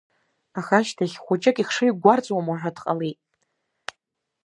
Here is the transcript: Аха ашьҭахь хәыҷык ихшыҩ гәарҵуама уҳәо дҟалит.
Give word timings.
Аха 0.59 0.75
ашьҭахь 0.79 1.17
хәыҷык 1.23 1.57
ихшыҩ 1.59 1.91
гәарҵуама 2.01 2.51
уҳәо 2.53 2.71
дҟалит. 2.75 3.19